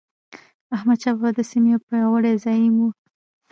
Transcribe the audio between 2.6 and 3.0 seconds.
و.